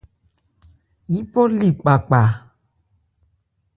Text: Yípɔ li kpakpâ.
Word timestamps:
Yípɔ 1.11 1.41
li 1.57 1.69
kpakpâ. 1.79 2.21